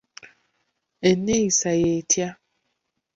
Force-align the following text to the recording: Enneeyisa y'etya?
Enneeyisa 1.09 1.69
y'etya? 1.81 2.27